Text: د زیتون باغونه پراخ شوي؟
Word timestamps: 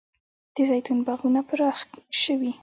د 0.55 0.57
زیتون 0.69 0.97
باغونه 1.07 1.41
پراخ 1.49 1.77
شوي؟ 2.21 2.51